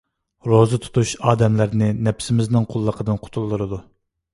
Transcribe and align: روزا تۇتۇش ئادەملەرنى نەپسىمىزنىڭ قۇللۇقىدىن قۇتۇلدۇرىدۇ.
روزا 0.51 0.79
تۇتۇش 0.85 1.11
ئادەملەرنى 1.27 1.93
نەپسىمىزنىڭ 2.09 2.69
قۇللۇقىدىن 2.75 3.25
قۇتۇلدۇرىدۇ. 3.27 3.87